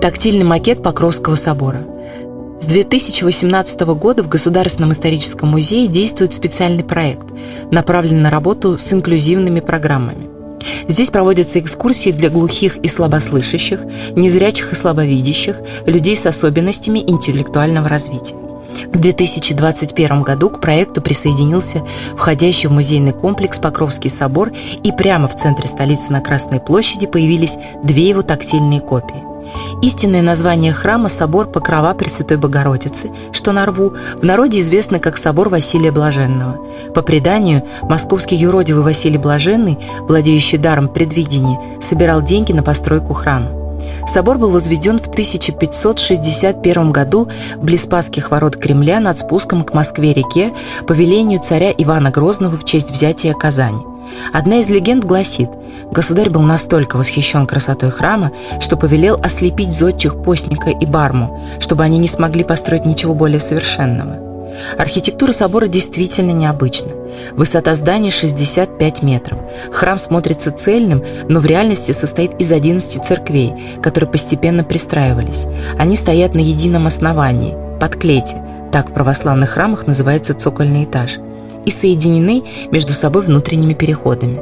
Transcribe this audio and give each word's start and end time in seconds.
Тактильный 0.00 0.44
макет 0.44 0.80
Покровского 0.80 1.34
собора. 1.34 1.84
С 2.60 2.66
2018 2.66 3.80
года 3.80 4.22
в 4.22 4.28
Государственном 4.28 4.92
историческом 4.92 5.48
музее 5.48 5.88
действует 5.88 6.34
специальный 6.34 6.84
проект, 6.84 7.26
направленный 7.72 8.22
на 8.22 8.30
работу 8.30 8.78
с 8.78 8.92
инклюзивными 8.92 9.58
программами. 9.58 10.28
Здесь 10.86 11.10
проводятся 11.10 11.58
экскурсии 11.58 12.10
для 12.10 12.30
глухих 12.30 12.76
и 12.76 12.86
слабослышащих, 12.86 13.80
незрячих 14.14 14.72
и 14.72 14.76
слабовидящих, 14.76 15.56
людей 15.86 16.16
с 16.16 16.26
особенностями 16.26 17.00
интеллектуального 17.00 17.88
развития. 17.88 18.36
В 18.86 18.98
2021 18.98 20.22
году 20.22 20.50
к 20.50 20.60
проекту 20.60 21.02
присоединился 21.02 21.82
входящий 22.16 22.68
в 22.68 22.72
музейный 22.72 23.12
комплекс 23.12 23.58
Покровский 23.58 24.10
собор, 24.10 24.52
и 24.82 24.92
прямо 24.92 25.28
в 25.28 25.36
центре 25.36 25.68
столицы 25.68 26.12
на 26.12 26.20
Красной 26.20 26.60
площади 26.60 27.06
появились 27.06 27.56
две 27.82 28.08
его 28.08 28.22
тактильные 28.22 28.80
копии. 28.80 29.28
Истинное 29.82 30.22
название 30.22 30.72
храма– 30.72 31.08
собор 31.10 31.50
Покрова 31.50 31.94
Пресвятой 31.94 32.36
Богородицы, 32.36 33.10
что 33.32 33.52
на 33.52 33.64
рву, 33.66 33.94
в 34.20 34.24
народе 34.24 34.60
известно 34.60 34.98
как 34.98 35.16
собор 35.16 35.48
Василия 35.48 35.92
Блаженного. 35.92 36.58
По 36.94 37.02
преданию, 37.02 37.64
московский 37.82 38.36
юродивый 38.36 38.82
Василий 38.82 39.18
Блаженный, 39.18 39.78
владеющий 40.00 40.58
даром 40.58 40.88
предвидения, 40.88 41.58
собирал 41.80 42.22
деньги 42.22 42.52
на 42.52 42.62
постройку 42.62 43.14
храма. 43.14 43.57
Собор 44.06 44.38
был 44.38 44.50
возведен 44.50 44.98
в 44.98 45.08
1561 45.08 46.92
году 46.92 47.28
близ 47.56 47.82
Спасских 47.82 48.30
ворот 48.30 48.56
Кремля 48.56 49.00
над 49.00 49.18
спуском 49.18 49.64
к 49.64 49.74
Москве-реке 49.74 50.52
по 50.86 50.92
велению 50.92 51.40
царя 51.40 51.72
Ивана 51.76 52.10
Грозного 52.10 52.56
в 52.56 52.64
честь 52.64 52.90
взятия 52.90 53.34
Казани. 53.34 53.82
Одна 54.32 54.56
из 54.56 54.68
легенд 54.68 55.04
гласит, 55.04 55.50
государь 55.90 56.30
был 56.30 56.42
настолько 56.42 56.96
восхищен 56.96 57.46
красотой 57.46 57.90
храма, 57.90 58.32
что 58.60 58.76
повелел 58.76 59.18
ослепить 59.22 59.74
зодчих 59.74 60.22
постника 60.22 60.70
и 60.70 60.86
барму, 60.86 61.40
чтобы 61.60 61.84
они 61.84 61.98
не 61.98 62.08
смогли 62.08 62.44
построить 62.44 62.86
ничего 62.86 63.14
более 63.14 63.40
совершенного. 63.40 64.28
Архитектура 64.78 65.32
собора 65.32 65.66
действительно 65.66 66.32
необычна. 66.32 66.97
Высота 67.32 67.74
здания 67.74 68.10
65 68.10 69.02
метров. 69.02 69.38
Храм 69.72 69.98
смотрится 69.98 70.50
цельным, 70.50 71.04
но 71.28 71.40
в 71.40 71.46
реальности 71.46 71.92
состоит 71.92 72.32
из 72.40 72.50
11 72.52 73.04
церквей, 73.04 73.54
которые 73.82 74.10
постепенно 74.10 74.64
пристраивались. 74.64 75.46
Они 75.78 75.96
стоят 75.96 76.34
на 76.34 76.40
едином 76.40 76.86
основании, 76.86 77.56
под 77.80 77.96
клете, 77.96 78.42
так 78.72 78.90
в 78.90 78.92
православных 78.92 79.50
храмах 79.50 79.86
называется 79.86 80.34
цокольный 80.34 80.84
этаж– 80.84 81.18
и 81.68 81.70
соединены 81.70 82.44
между 82.70 82.92
собой 82.94 83.22
внутренними 83.22 83.74
переходами. 83.74 84.40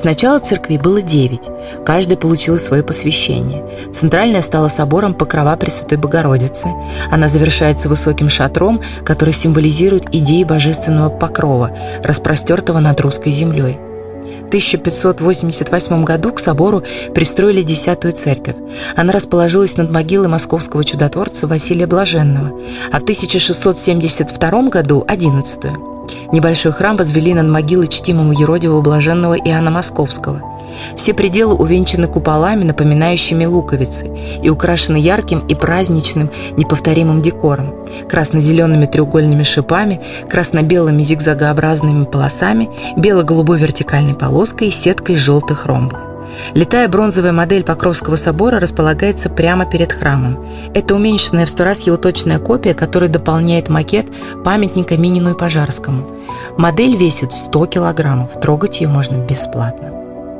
Сначала 0.00 0.38
церквей 0.38 0.78
было 0.78 1.02
девять, 1.02 1.50
каждая 1.84 2.16
получила 2.16 2.56
свое 2.56 2.82
посвящение. 2.82 3.62
Центральная 3.92 4.40
стала 4.40 4.68
собором 4.68 5.12
Покрова 5.12 5.54
Пресвятой 5.56 5.98
Богородицы. 5.98 6.68
Она 7.10 7.28
завершается 7.28 7.90
высоким 7.90 8.30
шатром, 8.30 8.80
который 9.04 9.34
символизирует 9.34 10.06
идеи 10.10 10.44
божественного 10.44 11.10
покрова, 11.10 11.76
распростертого 12.02 12.78
над 12.78 12.98
русской 13.02 13.30
землей. 13.30 13.78
В 14.44 14.46
1588 14.46 16.04
году 16.04 16.32
к 16.32 16.40
собору 16.40 16.82
пристроили 17.14 17.60
десятую 17.60 18.14
церковь. 18.14 18.56
Она 18.96 19.12
расположилась 19.12 19.76
над 19.76 19.90
могилой 19.90 20.28
московского 20.28 20.82
чудотворца 20.82 21.46
Василия 21.46 21.86
Блаженного, 21.86 22.58
а 22.90 23.00
в 23.00 23.02
1672 23.02 24.62
году– 24.70 25.04
одиннадцатую. 25.06 25.89
Небольшой 26.32 26.72
храм 26.72 26.96
возвели 26.96 27.34
над 27.34 27.48
могилой 27.48 27.88
чтимому 27.88 28.32
Еродиву 28.32 28.82
Блаженного 28.82 29.34
Иоанна 29.34 29.70
Московского. 29.70 30.42
Все 30.96 31.14
пределы 31.14 31.54
увенчаны 31.54 32.06
куполами, 32.06 32.64
напоминающими 32.64 33.44
луковицы, 33.44 34.10
и 34.42 34.48
украшены 34.48 34.96
ярким 34.96 35.40
и 35.40 35.54
праздничным 35.54 36.30
неповторимым 36.56 37.22
декором, 37.22 37.74
красно-зелеными 38.08 38.86
треугольными 38.86 39.42
шипами, 39.42 40.00
красно-белыми 40.28 41.02
зигзагообразными 41.02 42.04
полосами, 42.04 42.70
бело-голубой 42.96 43.58
вертикальной 43.58 44.14
полоской 44.14 44.68
и 44.68 44.72
сеткой 44.72 45.16
желтых 45.16 45.66
ромбов. 45.66 46.09
Летая 46.54 46.88
бронзовая 46.88 47.32
модель 47.32 47.64
Покровского 47.64 48.16
собора 48.16 48.60
располагается 48.60 49.28
прямо 49.28 49.64
перед 49.64 49.92
храмом. 49.92 50.44
Это 50.74 50.94
уменьшенная 50.94 51.46
в 51.46 51.50
сто 51.50 51.64
раз 51.64 51.80
его 51.82 51.96
точная 51.96 52.38
копия, 52.38 52.74
которая 52.74 53.10
дополняет 53.10 53.68
макет 53.68 54.06
памятника 54.44 54.96
Минину 54.96 55.30
и 55.30 55.38
Пожарскому. 55.38 56.06
Модель 56.56 56.96
весит 56.96 57.32
100 57.32 57.66
килограммов, 57.66 58.40
трогать 58.40 58.80
ее 58.80 58.88
можно 58.88 59.16
бесплатно. 59.16 59.90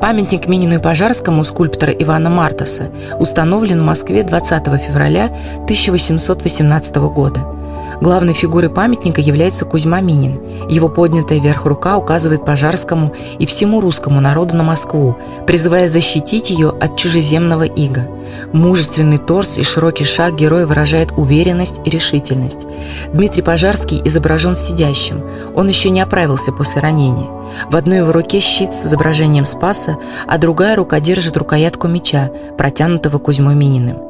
Памятник 0.00 0.46
Минину 0.46 0.76
и 0.76 0.78
Пожарскому 0.78 1.42
скульптора 1.42 1.92
Ивана 1.92 2.30
Мартаса 2.30 2.90
установлен 3.18 3.80
в 3.80 3.84
Москве 3.84 4.22
20 4.22 4.64
февраля 4.80 5.36
1818 5.64 6.96
года. 6.96 7.57
Главной 8.00 8.32
фигурой 8.32 8.70
памятника 8.70 9.20
является 9.20 9.64
Кузьма 9.64 10.00
Минин. 10.00 10.40
Его 10.68 10.88
поднятая 10.88 11.40
вверх 11.40 11.64
рука 11.64 11.96
указывает 11.96 12.44
Пожарскому 12.44 13.12
и 13.38 13.46
всему 13.46 13.80
русскому 13.80 14.20
народу 14.20 14.56
на 14.56 14.62
Москву, 14.62 15.16
призывая 15.46 15.88
защитить 15.88 16.50
ее 16.50 16.68
от 16.68 16.96
чужеземного 16.96 17.64
ига. 17.64 18.06
Мужественный 18.52 19.18
торс 19.18 19.58
и 19.58 19.62
широкий 19.62 20.04
шаг 20.04 20.36
героя 20.36 20.66
выражает 20.66 21.12
уверенность 21.16 21.80
и 21.84 21.90
решительность. 21.90 22.66
Дмитрий 23.12 23.42
Пожарский 23.42 24.00
изображен 24.04 24.54
сидящим. 24.54 25.22
Он 25.54 25.66
еще 25.68 25.90
не 25.90 26.00
оправился 26.00 26.52
после 26.52 26.80
ранения. 26.80 27.28
В 27.70 27.76
одной 27.76 27.98
его 27.98 28.12
руке 28.12 28.40
щит 28.40 28.72
с 28.72 28.86
изображением 28.86 29.46
Спаса, 29.46 29.96
а 30.26 30.38
другая 30.38 30.76
рука 30.76 31.00
держит 31.00 31.36
рукоятку 31.36 31.88
меча, 31.88 32.30
протянутого 32.56 33.18
Кузьмой 33.18 33.54
Мининым. 33.54 34.08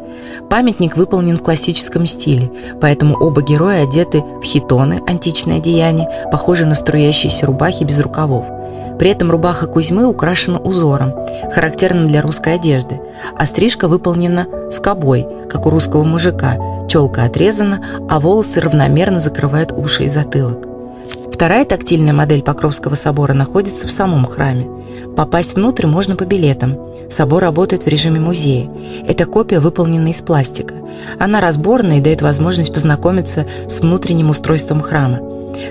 Памятник 0.48 0.96
выполнен 0.96 1.36
в 1.36 1.42
классическом 1.42 2.06
стиле, 2.06 2.50
поэтому 2.80 3.16
оба 3.16 3.42
героя 3.42 3.77
одеты 3.82 4.22
в 4.40 4.42
хитоны, 4.42 5.02
античное 5.06 5.58
одеяние, 5.58 6.08
похожие 6.30 6.66
на 6.66 6.74
струящиеся 6.74 7.46
рубахи 7.46 7.84
без 7.84 7.98
рукавов. 7.98 8.46
При 8.98 9.10
этом 9.10 9.30
рубаха 9.30 9.66
Кузьмы 9.66 10.06
украшена 10.06 10.58
узором, 10.58 11.14
характерным 11.52 12.08
для 12.08 12.20
русской 12.20 12.54
одежды, 12.54 13.00
а 13.36 13.46
стрижка 13.46 13.86
выполнена 13.86 14.46
скобой, 14.70 15.26
как 15.48 15.66
у 15.66 15.70
русского 15.70 16.02
мужика, 16.02 16.56
челка 16.88 17.24
отрезана, 17.24 17.84
а 18.08 18.18
волосы 18.18 18.60
равномерно 18.60 19.20
закрывают 19.20 19.72
уши 19.72 20.04
и 20.04 20.08
затылок. 20.08 20.77
Вторая 21.38 21.64
тактильная 21.64 22.12
модель 22.12 22.42
Покровского 22.42 22.96
собора 22.96 23.32
находится 23.32 23.86
в 23.86 23.92
самом 23.92 24.26
храме. 24.26 24.68
Попасть 25.16 25.54
внутрь 25.54 25.86
можно 25.86 26.16
по 26.16 26.24
билетам. 26.24 26.76
Собор 27.08 27.44
работает 27.44 27.84
в 27.84 27.86
режиме 27.86 28.18
музея. 28.18 28.68
Эта 29.06 29.24
копия 29.24 29.60
выполнена 29.60 30.08
из 30.08 30.20
пластика. 30.20 30.74
Она 31.16 31.40
разборная 31.40 31.98
и 31.98 32.00
дает 32.00 32.22
возможность 32.22 32.74
познакомиться 32.74 33.46
с 33.68 33.78
внутренним 33.78 34.30
устройством 34.30 34.80
храма. 34.80 35.20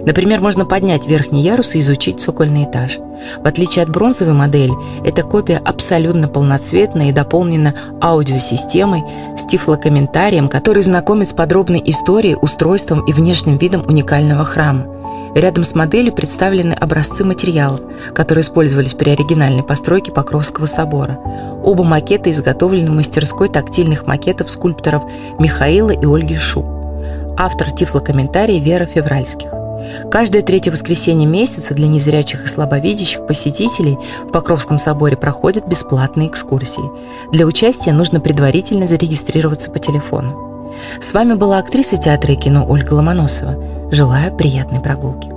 Например, 0.05 0.39
можно 0.39 0.65
поднять 0.65 1.05
верхний 1.05 1.43
ярус 1.43 1.75
и 1.75 1.81
изучить 1.81 2.21
цокольный 2.21 2.63
этаж. 2.63 2.99
В 3.43 3.45
отличие 3.45 3.83
от 3.83 3.89
бронзовой 3.89 4.33
модели, 4.33 4.73
эта 5.03 5.23
копия 5.23 5.57
абсолютно 5.57 6.29
полноцветная 6.29 7.09
и 7.09 7.13
дополнена 7.13 7.75
аудиосистемой 8.01 9.03
с 9.37 9.43
тифлокомментарием, 9.43 10.47
который 10.47 10.83
знакомит 10.83 11.27
с 11.27 11.33
подробной 11.33 11.83
историей, 11.85 12.37
устройством 12.41 13.05
и 13.05 13.11
внешним 13.11 13.57
видом 13.57 13.83
уникального 13.85 14.45
храма. 14.45 14.96
Рядом 15.37 15.65
с 15.65 15.75
моделью 15.75 16.15
представлены 16.15 16.73
образцы 16.73 17.23
материалов, 17.23 17.81
которые 18.15 18.41
использовались 18.41 18.95
при 18.95 19.11
оригинальной 19.11 19.61
постройке 19.61 20.11
Покровского 20.11 20.65
собора. 20.65 21.19
Оба 21.63 21.83
макета 21.83 22.31
изготовлены 22.31 22.89
в 22.89 22.95
мастерской 22.95 23.47
тактильных 23.47 24.07
макетов 24.07 24.49
скульпторов 24.49 25.03
Михаила 25.37 25.91
и 25.91 26.07
Ольги 26.07 26.35
Шу. 26.35 26.65
Автор 27.37 27.69
тифлокомментария 27.69 28.59
Вера 28.59 28.85
Февральских. 28.87 29.51
Каждое 30.09 30.41
третье 30.41 30.71
воскресенье 30.71 31.27
месяца 31.27 31.75
для 31.75 31.87
незрячих 31.87 32.45
и 32.45 32.47
слабовидящих 32.47 33.27
посетителей 33.27 33.95
в 34.23 34.31
Покровском 34.31 34.79
соборе 34.79 35.17
проходят 35.17 35.67
бесплатные 35.67 36.29
экскурсии. 36.29 36.89
Для 37.31 37.45
участия 37.45 37.93
нужно 37.93 38.19
предварительно 38.19 38.87
зарегистрироваться 38.87 39.69
по 39.69 39.77
телефону. 39.77 40.46
С 40.99 41.13
вами 41.13 41.33
была 41.33 41.59
актриса 41.59 41.97
театра 41.97 42.33
и 42.33 42.37
кино 42.37 42.65
Ольга 42.67 42.93
Ломоносова. 42.93 43.91
Желаю 43.91 44.35
приятной 44.35 44.79
прогулки. 44.79 45.36